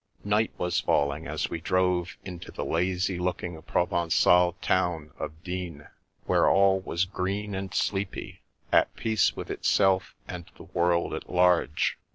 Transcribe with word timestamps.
Night 0.23 0.51
was 0.57 0.79
falling 0.79 1.27
as 1.27 1.51
we 1.51 1.61
drove 1.61 2.17
into 2.25 2.51
the 2.51 2.65
lazy 2.65 3.19
look 3.19 3.43
ing 3.43 3.61
Provencal 3.61 4.53
town 4.53 5.11
of 5.19 5.43
Digne, 5.43 5.83
where 6.25 6.49
all 6.49 6.79
was 6.79 7.05
green 7.05 7.53
and 7.53 7.71
sleepy, 7.71 8.41
at 8.71 8.91
peace 8.95 9.35
with 9.35 9.51
itself 9.51 10.15
and 10.27 10.49
the 10.57 10.63
world 10.63 11.13
at 11.13 11.29
large. 11.29 11.99